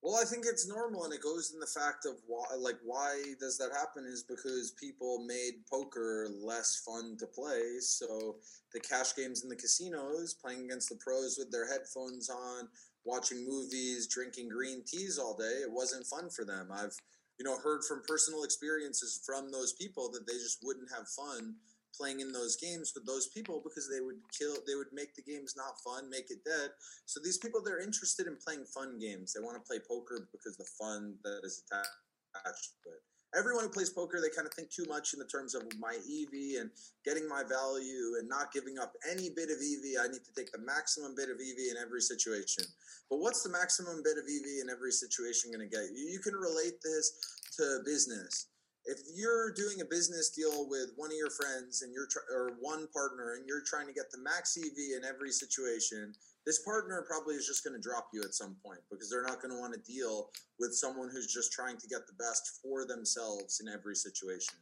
[0.05, 3.23] Well, I think it's normal, and it goes in the fact of why, like, why
[3.39, 4.05] does that happen?
[4.05, 7.79] Is because people made poker less fun to play.
[7.79, 8.35] So
[8.71, 12.67] the cash games in the casinos, playing against the pros with their headphones on,
[13.03, 16.69] watching movies, drinking green teas all day, it wasn't fun for them.
[16.71, 16.95] I've,
[17.39, 21.55] you know, heard from personal experiences from those people that they just wouldn't have fun
[21.97, 25.21] playing in those games with those people because they would kill they would make the
[25.21, 26.71] games not fun make it dead.
[27.05, 29.33] So these people they're interested in playing fun games.
[29.33, 33.01] They want to play poker because the fun that is attached to it.
[33.35, 35.95] Everyone who plays poker they kind of think too much in the terms of my
[35.95, 36.69] ev and
[37.03, 40.51] getting my value and not giving up any bit of ev i need to take
[40.51, 42.63] the maximum bit of ev in every situation.
[43.09, 45.91] But what's the maximum bit of ev in every situation going to get?
[45.91, 47.11] You you can relate this
[47.57, 48.54] to business
[48.85, 52.53] if you're doing a business deal with one of your friends and you're tr- or
[52.61, 56.13] one partner and you're trying to get the max EV in every situation,
[56.45, 59.41] this partner probably is just going to drop you at some point because they're not
[59.41, 62.85] going to want to deal with someone who's just trying to get the best for
[62.85, 64.53] themselves in every situation.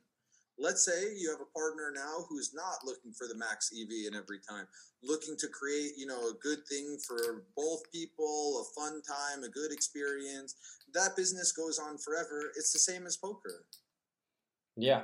[0.57, 4.15] Let's say you have a partner now who's not looking for the max EV in
[4.15, 4.67] every time,
[5.03, 9.49] looking to create, you know, a good thing for both people, a fun time, a
[9.49, 10.55] good experience.
[10.93, 12.53] That business goes on forever.
[12.55, 13.65] It's the same as poker.
[14.75, 15.03] Yeah.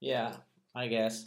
[0.00, 0.36] Yeah,
[0.74, 1.26] I guess.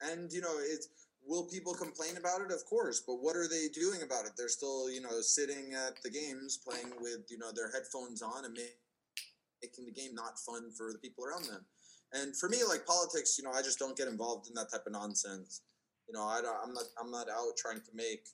[0.00, 0.88] And you know, it's
[1.26, 2.52] will people complain about it?
[2.52, 4.32] Of course, but what are they doing about it?
[4.36, 8.44] They're still, you know, sitting at the games playing with, you know, their headphones on
[8.44, 11.64] and making the game not fun for the people around them.
[12.12, 14.86] And for me, like politics, you know, I just don't get involved in that type
[14.86, 15.62] of nonsense.
[16.08, 18.26] You know, I am not I'm not out trying to make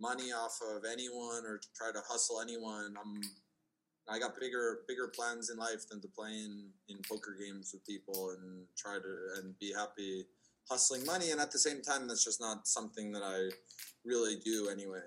[0.00, 2.94] money off of anyone or to try to hustle anyone.
[3.02, 3.20] I'm
[4.08, 7.84] I got bigger bigger plans in life than to play in, in poker games with
[7.84, 10.26] people and try to and be happy
[10.70, 11.30] hustling money.
[11.30, 13.50] And at the same time, that's just not something that I
[14.04, 15.00] really do anyway.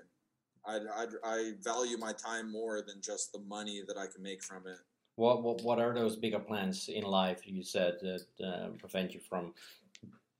[0.66, 4.42] I, I, I value my time more than just the money that I can make
[4.42, 4.76] from it.
[5.16, 9.20] What, what what are those bigger plans in life you said that uh, prevent you
[9.20, 9.54] from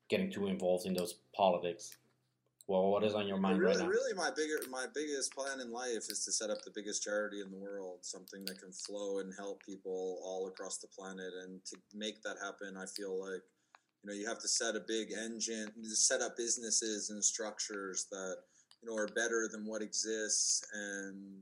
[0.08, 1.96] getting too involved in those politics?
[2.70, 3.88] Well, what is on your mind really, right now?
[3.88, 7.40] Really, my bigger, my biggest plan in life is to set up the biggest charity
[7.40, 11.32] in the world, something that can flow and help people all across the planet.
[11.42, 13.42] And to make that happen, I feel like
[14.04, 18.36] you know you have to set a big engine, set up businesses and structures that
[18.80, 21.40] you know are better than what exists, and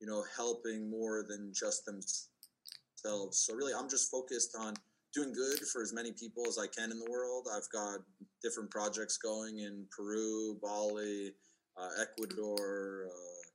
[0.00, 3.36] you know helping more than just themselves.
[3.36, 4.72] So really, I'm just focused on
[5.16, 7.46] doing good for as many people as I can in the world.
[7.54, 8.00] I've got
[8.42, 11.32] different projects going in Peru, Bali,
[11.80, 13.48] uh, Ecuador, uh,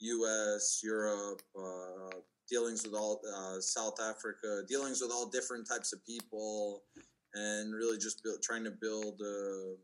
[0.00, 2.18] U.S., Europe, uh,
[2.50, 6.82] dealings with all uh, South Africa, dealings with all different types of people,
[7.34, 9.76] and really just build, trying to build uh,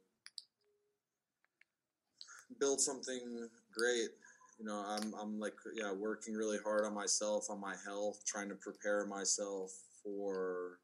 [2.58, 4.10] build something great.
[4.58, 8.48] You know, I'm I'm like yeah, working really hard on myself, on my health, trying
[8.48, 9.70] to prepare myself
[10.02, 10.80] for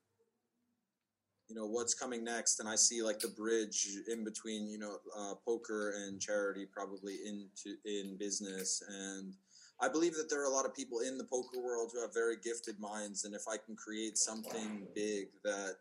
[1.49, 4.97] you know what's coming next and i see like the bridge in between you know
[5.17, 9.35] uh, poker and charity probably into in business and
[9.81, 12.13] i believe that there are a lot of people in the poker world who have
[12.13, 15.75] very gifted minds and if i can create something big that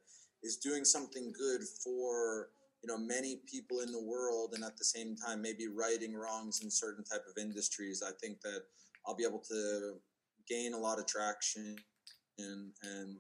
[0.43, 2.49] is doing something good for
[2.84, 6.62] you know many people in the world and at the same time maybe righting wrongs
[6.63, 8.62] in certain type of industries i think that
[9.08, 9.95] i'll be able to
[10.47, 11.75] gain a lot of traction
[12.38, 13.17] and and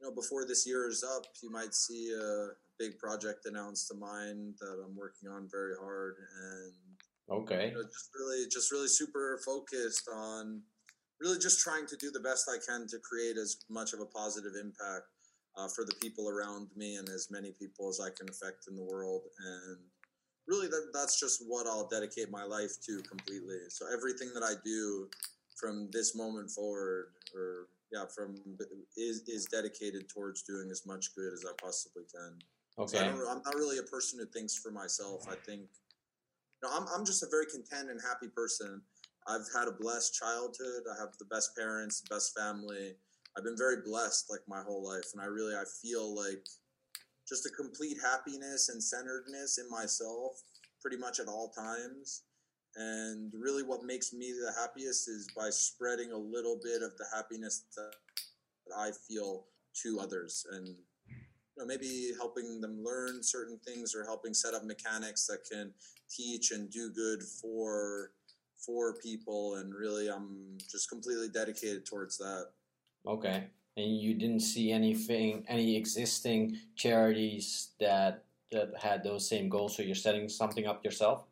[0.00, 3.98] you know before this year is up you might see a big project announced of
[3.98, 6.72] mine that i'm working on very hard and
[7.30, 10.62] okay you know, just really just really super focused on
[11.20, 14.06] really just trying to do the best i can to create as much of a
[14.06, 15.06] positive impact
[15.56, 18.76] uh, for the people around me and as many people as I can affect in
[18.76, 19.22] the world.
[19.38, 19.78] And
[20.46, 23.58] really, that, that's just what I'll dedicate my life to completely.
[23.68, 25.08] So everything that I do
[25.56, 28.36] from this moment forward, or yeah, from
[28.96, 32.38] is is dedicated towards doing as much good as I possibly can.
[32.78, 32.98] Okay.
[32.98, 35.26] So I am not really a person who thinks for myself.
[35.28, 38.82] I think, you know, I'm I'm just a very content and happy person.
[39.26, 40.84] I've had a blessed childhood.
[40.90, 42.94] I have the best parents, the best family.
[43.36, 46.46] I've been very blessed like my whole life, and I really I feel like
[47.28, 50.42] just a complete happiness and centeredness in myself
[50.80, 52.22] pretty much at all times.
[52.76, 57.06] And really, what makes me the happiest is by spreading a little bit of the
[57.14, 57.92] happiness that
[58.76, 59.46] I feel
[59.82, 61.14] to others, and you
[61.56, 65.72] know maybe helping them learn certain things or helping set up mechanics that can
[66.08, 68.12] teach and do good for
[68.64, 69.56] for people.
[69.56, 72.46] And really, I'm just completely dedicated towards that.
[73.06, 73.44] Okay.
[73.76, 79.76] And you didn't see anything, any existing charities that that had those same goals.
[79.76, 81.24] So you're setting something up yourself.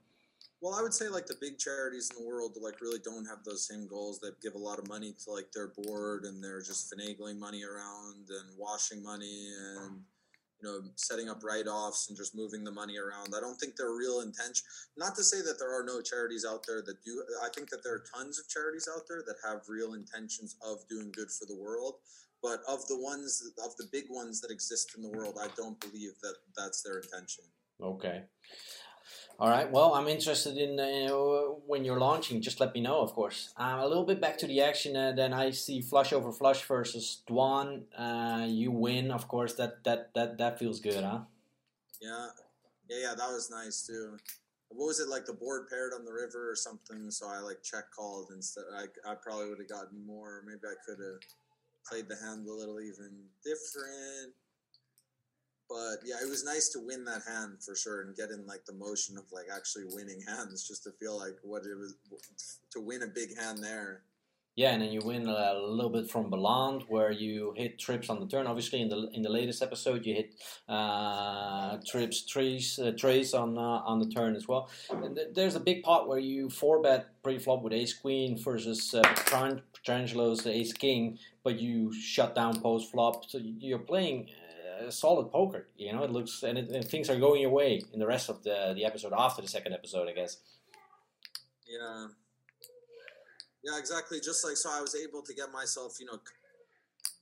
[0.61, 3.44] Well, I would say like the big charities in the world like really don't have
[3.44, 4.18] those same goals.
[4.21, 7.62] That give a lot of money to like their board and they're just finagling money
[7.64, 10.01] around and washing money and
[10.61, 13.35] you know setting up write-offs and just moving the money around.
[13.37, 14.66] I don't think they're real intention.
[14.97, 17.23] Not to say that there are no charities out there that do.
[17.44, 20.79] I think that there are tons of charities out there that have real intentions of
[20.88, 21.97] doing good for the world.
[22.42, 25.79] But of the ones, of the big ones that exist in the world, I don't
[25.81, 27.44] believe that that's their intention.
[27.83, 28.23] Okay.
[29.40, 29.70] All right.
[29.70, 31.14] Well, I'm interested in uh,
[31.64, 32.42] when you're launching.
[32.42, 33.55] Just let me know, of course.
[33.57, 34.96] Um, a little bit back to the action.
[34.96, 37.83] Uh, then I see flush over flush versus Dwan.
[37.96, 39.55] Uh, you win, of course.
[39.55, 41.20] That that that that feels good, huh?
[42.03, 42.27] Yeah,
[42.90, 43.14] yeah, yeah.
[43.16, 44.16] That was nice too.
[44.70, 45.24] What was it like?
[45.24, 47.09] The board paired on the river or something.
[47.12, 48.64] So I like check called instead.
[48.77, 50.42] I I probably would have gotten more.
[50.48, 51.22] Maybe I could have
[51.88, 54.35] played the hand a little even different
[55.69, 58.65] but yeah, it was nice to win that hand for sure and get in like
[58.65, 61.95] the motion of like actually winning hands, just to feel like what it was
[62.73, 64.03] to win a big hand there.
[64.59, 68.19] Yeah, and then you win a little bit from Bellande, where you hit trips on
[68.19, 68.49] the turn.
[68.49, 70.35] Obviously, in the in the latest episode, you hit
[70.69, 72.91] uh, trips trees uh,
[73.37, 74.69] on uh, on the turn as well.
[74.91, 78.93] And th- there's a big pot where you four bet pre-flop with Ace Queen versus
[78.93, 83.31] uh, Petrangelo's Ace King, but you shut down post flop.
[83.31, 84.29] So you're playing
[84.91, 85.67] solid poker.
[85.77, 88.29] You know, it looks and, it, and, things are going your way in the rest
[88.29, 90.38] of the the episode after the second episode, I guess.
[91.69, 92.09] Yeah.
[93.64, 94.19] Yeah, exactly.
[94.21, 96.19] Just like so, I was able to get myself, you know,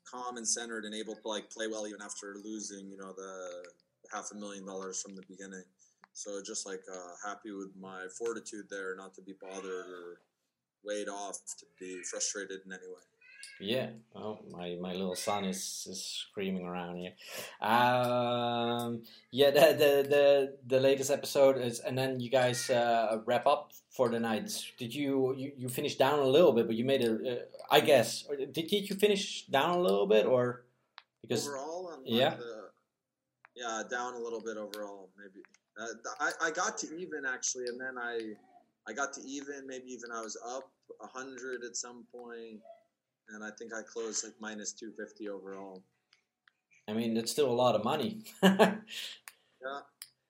[0.09, 3.65] calm and centered, and able to like play well even after losing, you know, the
[4.13, 5.65] half a million dollars from the beginning.
[6.13, 10.21] So just like uh, happy with my fortitude there, not to be bothered or
[10.85, 13.16] weighed off to be frustrated in any way.
[13.59, 17.13] Yeah, oh, my, my little son is, is screaming around here.
[17.61, 23.47] Um, yeah, the, the the the latest episode is, and then you guys uh, wrap
[23.47, 24.53] up for the night.
[24.79, 27.27] Did you you, you finish down a little bit, but you made it?
[27.27, 28.25] Uh, I guess.
[28.29, 30.67] Did, did you finish down a little bit, or
[31.23, 31.99] because overall?
[32.05, 32.69] yeah, the,
[33.55, 35.43] yeah, down a little bit overall, maybe.
[35.81, 38.35] Uh, I I got to even actually, and then I
[38.87, 39.67] I got to even.
[39.67, 40.71] Maybe even I was up
[41.03, 42.61] a hundred at some point
[43.31, 45.83] and I think I closed like minus 250 overall.
[46.89, 48.23] I mean, that's still a lot of money.
[48.43, 48.77] yeah.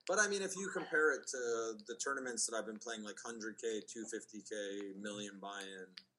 [0.09, 3.17] But I mean, if you compare it to the tournaments that I've been playing, like
[3.17, 5.63] 100K, 250K, million buy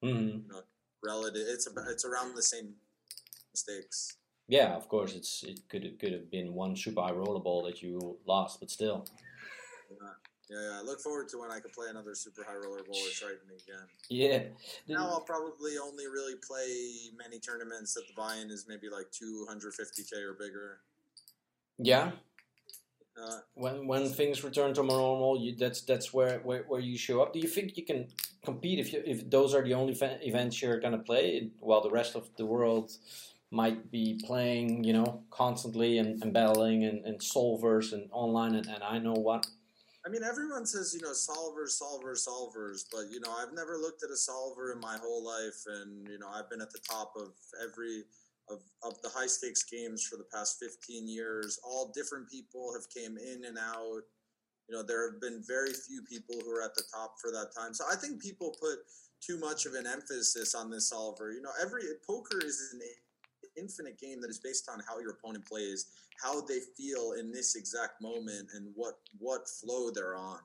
[0.03, 0.27] in, mm-hmm.
[0.27, 0.61] you know,
[1.03, 2.73] relative, it's, about, it's around the same
[3.55, 4.17] stakes.
[4.47, 7.81] Yeah, of course, it's it could it could have been one super high rollerball that
[7.81, 9.05] you lost, but still.
[9.91, 10.09] Yeah.
[10.49, 12.99] Yeah, yeah, I look forward to when I can play another super high roller ball
[13.03, 13.85] with Triton again.
[14.09, 14.43] Yeah.
[14.87, 20.13] Now I'll probably only really play many tournaments that the buy-in is maybe like 250k
[20.23, 20.79] or bigger.
[21.77, 22.11] Yeah.
[23.21, 27.21] Uh, when when things return to normal, you, that's that's where, where where you show
[27.21, 27.33] up.
[27.33, 28.07] Do you think you can
[28.45, 31.89] compete if you, if those are the only fa- events you're gonna play, while the
[31.89, 32.91] rest of the world
[33.49, 38.67] might be playing, you know, constantly and, and battling and, and solvers and online and,
[38.67, 39.47] and I know what.
[40.07, 44.03] I mean, everyone says, you know, solvers, solvers, solvers, but, you know, I've never looked
[44.03, 45.65] at a solver in my whole life.
[45.67, 48.03] And, you know, I've been at the top of every
[48.49, 51.59] of, of the high stakes games for the past 15 years.
[51.61, 54.03] All different people have came in and out.
[54.69, 57.51] You know, there have been very few people who are at the top for that
[57.53, 57.73] time.
[57.73, 58.79] So I think people put
[59.19, 61.33] too much of an emphasis on this solver.
[61.33, 62.79] You know, every poker is an
[63.57, 65.87] infinite game that is based on how your opponent plays,
[66.21, 70.39] how they feel in this exact moment, and what what flow they're on.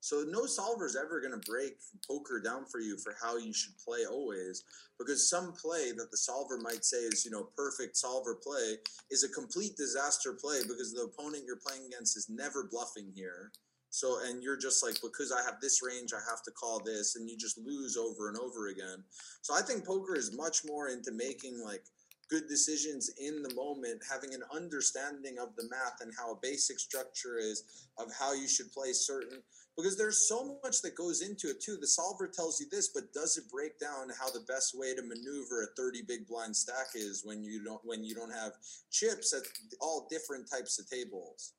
[0.00, 3.52] So no solver is ever going to break poker down for you for how you
[3.52, 4.62] should play always,
[4.98, 8.76] because some play that the solver might say is you know perfect solver play
[9.10, 13.50] is a complete disaster play because the opponent you're playing against is never bluffing here.
[13.90, 17.16] So and you're just like because I have this range, I have to call this,
[17.16, 19.02] and you just lose over and over again.
[19.42, 21.82] So I think poker is much more into making like
[22.28, 26.78] good decisions in the moment, having an understanding of the math and how a basic
[26.78, 29.42] structure is of how you should play certain
[29.76, 31.76] because there's so much that goes into it too.
[31.78, 35.02] The solver tells you this, but does it break down how the best way to
[35.02, 38.52] maneuver a 30 big blind stack is when you don't when you don't have
[38.90, 39.42] chips at
[39.80, 41.52] all different types of tables?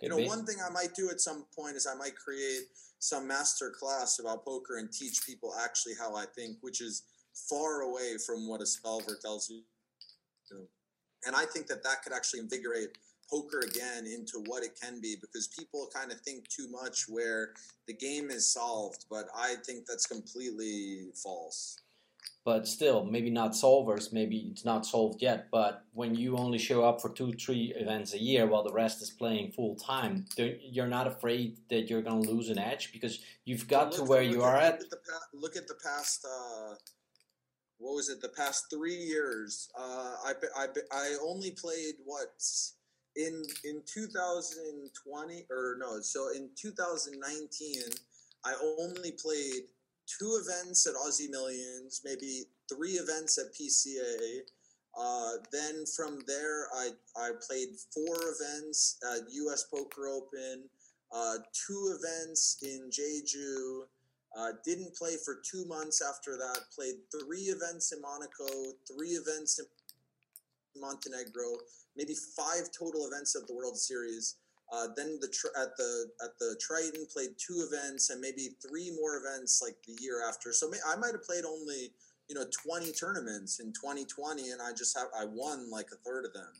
[0.00, 2.62] You know, one thing I might do at some point is I might create
[2.98, 7.04] some master class about poker and teach people actually how I think, which is
[7.48, 9.62] far away from what a solver tells you.
[11.26, 12.98] And I think that that could actually invigorate
[13.30, 17.54] poker again into what it can be because people kind of think too much where
[17.86, 21.78] the game is solved, but I think that's completely false.
[22.44, 25.46] But still, maybe not solvers, maybe it's not solved yet.
[25.52, 29.00] But when you only show up for two, three events a year while the rest
[29.00, 33.20] is playing full time, you're not afraid that you're going to lose an edge because
[33.44, 34.80] you've got to where you are at.
[34.80, 36.26] Look at the, look at the past.
[36.26, 36.74] Uh,
[37.82, 38.22] what was it?
[38.22, 42.30] The past three years, uh, I, I, I only played what
[43.16, 47.82] in in 2020 or no so in 2019
[48.44, 49.64] i only played
[50.06, 54.40] two events at aussie millions maybe three events at pca
[54.94, 60.64] uh, then from there I, I played four events at us poker open
[61.14, 63.82] uh, two events in jeju
[64.38, 69.58] uh, didn't play for two months after that played three events in monaco three events
[69.58, 69.66] in
[70.80, 71.58] montenegro
[71.96, 74.36] maybe five total events of the World Series.
[74.72, 78.90] Uh, then the tr- at the at the Triton played two events and maybe three
[78.98, 80.52] more events like the year after.
[80.52, 81.92] So may- I might have played only
[82.28, 86.24] you know 20 tournaments in 2020 and I just have I won like a third
[86.24, 86.52] of them.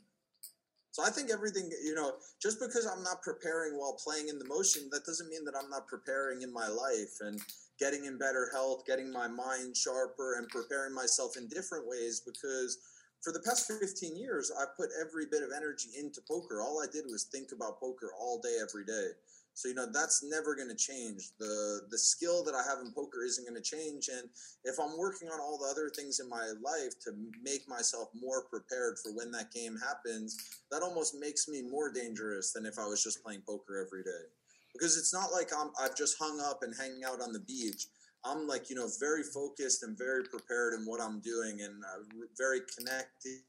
[0.90, 2.12] So I think everything you know
[2.42, 5.70] just because I'm not preparing while playing in the motion that doesn't mean that I'm
[5.70, 7.40] not preparing in my life and
[7.82, 12.78] getting in better health, getting my mind sharper and preparing myself in different ways because
[13.22, 16.62] for the past 15 years, I put every bit of energy into poker.
[16.62, 19.10] All I did was think about poker all day, every day.
[19.54, 21.30] So you know that's never going to change.
[21.38, 24.08] the The skill that I have in poker isn't going to change.
[24.08, 24.28] And
[24.64, 27.12] if I'm working on all the other things in my life to
[27.42, 30.38] make myself more prepared for when that game happens,
[30.70, 34.24] that almost makes me more dangerous than if I was just playing poker every day.
[34.72, 37.86] Because it's not like I'm I've just hung up and hanging out on the beach.
[38.24, 42.26] I'm like you know very focused and very prepared in what I'm doing and uh,
[42.36, 43.42] very connected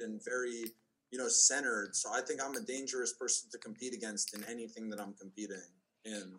[0.00, 0.64] and very
[1.10, 1.94] you know centered.
[1.94, 5.56] So I think I'm a dangerous person to compete against in anything that I'm competing
[6.04, 6.38] in.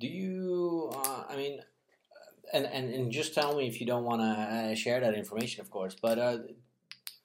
[0.00, 0.90] Do you?
[0.94, 1.60] Uh, I mean,
[2.52, 5.60] and, and and just tell me if you don't want to uh, share that information,
[5.60, 5.94] of course.
[6.00, 6.38] But uh,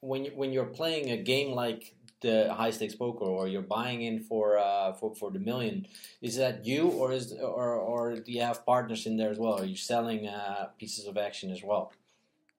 [0.02, 4.04] when you, when you're playing a game like the high stakes poker or you're buying
[4.04, 5.86] in for uh, for for the million,
[6.22, 9.60] is that you or is or or do you have partners in there as well?
[9.60, 11.94] Are you selling uh, pieces of action as well?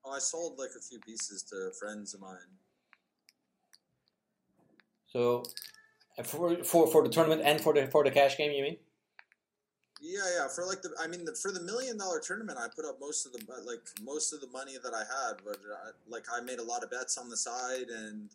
[0.04, 2.50] Oh, I sold like a few pieces to friends of mine.
[5.06, 5.42] So,
[6.24, 8.76] for for for the tournament and for the for the cash game, you mean?
[10.00, 10.48] Yeah, yeah.
[10.48, 13.26] For like the, I mean, the, for the million dollar tournament, I put up most
[13.26, 16.40] of the like most of the money that I had, but I, uh, like I
[16.40, 18.28] made a lot of bets on the side, and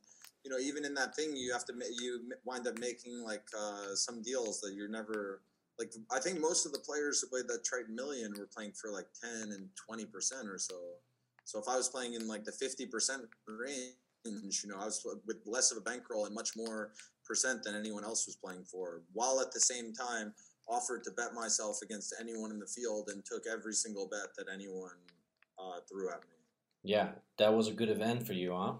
[0.43, 3.95] you know, even in that thing, you have to you wind up making like uh,
[3.95, 5.41] some deals that you're never
[5.79, 5.93] like.
[6.11, 9.07] I think most of the players who played that Triton Million were playing for like
[9.21, 10.75] ten and twenty percent or so.
[11.43, 15.05] So if I was playing in like the fifty percent range, you know, I was
[15.27, 16.91] with less of a bankroll and much more
[17.25, 20.33] percent than anyone else was playing for, while at the same time
[20.67, 24.51] offered to bet myself against anyone in the field and took every single bet that
[24.51, 24.97] anyone
[25.59, 26.35] uh, threw at me.
[26.83, 28.73] Yeah, that was a good event for you, huh?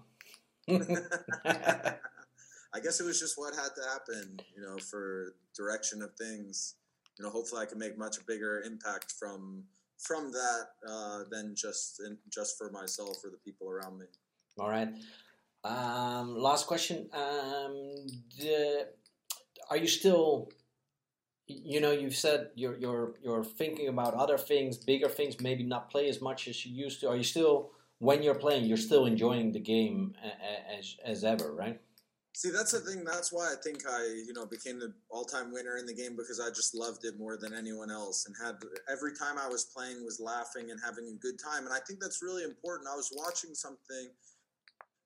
[2.74, 6.76] I guess it was just what had to happen, you know, for direction of things.
[7.18, 9.64] You know, hopefully I can make much bigger impact from
[9.98, 14.06] from that uh, than just in, just for myself or the people around me.
[14.58, 14.88] All right.
[15.64, 17.08] Um, last question.
[17.12, 18.06] Um,
[18.38, 18.88] the,
[19.70, 20.50] are you still?
[21.46, 25.40] You know, you've said you're you're you're thinking about other things, bigger things.
[25.40, 27.08] Maybe not play as much as you used to.
[27.08, 30.12] Are you still when you're playing, you're still enjoying the game
[30.76, 31.80] as as ever, right?
[32.34, 33.04] See, that's the thing.
[33.04, 36.40] That's why I think I, you know, became the all-time winner in the game because
[36.40, 38.56] I just loved it more than anyone else, and had
[38.90, 41.64] every time I was playing was laughing and having a good time.
[41.64, 42.88] And I think that's really important.
[42.92, 44.10] I was watching something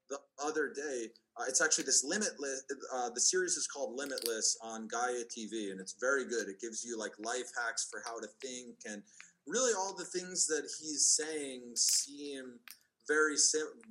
[0.09, 1.09] the other day.
[1.37, 2.65] Uh, it's actually this Limitless.
[2.95, 6.49] Uh, the series is called Limitless on Gaia TV, and it's very good.
[6.49, 9.03] It gives you like life hacks for how to think, and
[9.47, 12.59] really all the things that he's saying seem
[13.09, 13.37] very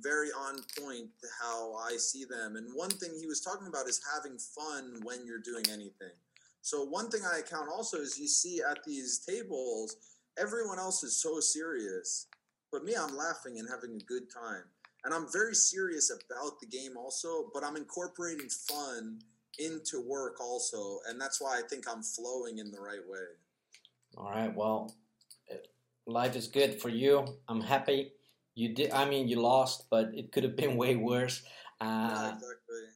[0.02, 2.56] very on point to how I see them.
[2.56, 6.14] And one thing he was talking about is having fun when you're doing anything.
[6.62, 9.96] So one thing I account also is you see at these tables,
[10.38, 12.26] everyone else is so serious,
[12.72, 14.64] but me, I'm laughing and having a good time.
[15.04, 19.20] And I'm very serious about the game also, but I'm incorporating fun
[19.58, 23.26] into work also, and that's why I think I'm flowing in the right way.
[24.16, 24.54] All right.
[24.54, 24.94] Well,
[26.06, 27.24] life is good for you.
[27.48, 28.12] I'm happy
[28.56, 28.92] you did.
[28.92, 31.42] I mean, you lost, but it could have been way worse.
[31.80, 32.95] Uh, yeah, exactly.